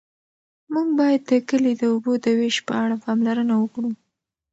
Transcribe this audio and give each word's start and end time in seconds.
موږ 0.73 0.87
باید 0.99 1.21
د 1.29 1.31
کلي 1.49 1.73
د 1.77 1.83
اوبو 1.93 2.13
د 2.25 2.27
وېش 2.39 2.57
په 2.67 2.73
اړه 2.83 2.95
پاملرنه 3.03 3.53
وکړو. 3.57 3.89